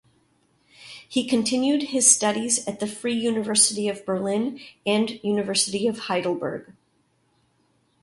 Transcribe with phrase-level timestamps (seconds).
[1.07, 6.73] He continued his studies at the Free University of Berlin and University of Heidelberg.